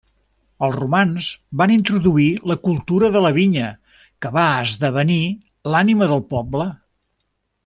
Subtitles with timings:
[0.67, 1.27] Els Romans
[1.61, 3.67] van introduir la cultura de la vinya
[4.25, 5.21] que va esdevenir
[5.75, 6.71] l'ànima del poble.